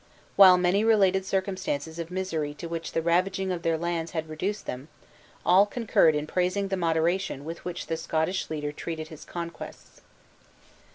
While 0.35 0.57
many 0.57 0.83
related 0.83 1.27
circumstances 1.27 1.99
of 1.99 2.09
misery 2.09 2.55
to 2.55 2.67
which 2.67 2.93
the 2.93 3.03
ravaging 3.03 3.51
of 3.51 3.61
their 3.61 3.77
lands 3.77 4.13
had 4.13 4.27
reduced 4.29 4.65
them, 4.65 4.87
all 5.45 5.67
concurred 5.67 6.15
in 6.15 6.25
praising 6.25 6.69
the 6.69 6.75
moderation 6.75 7.45
with 7.45 7.63
which 7.63 7.85
the 7.85 7.95
Scottish 7.97 8.49
leader 8.49 8.71
treated 8.71 9.09
his 9.09 9.23
conquests. 9.23 10.01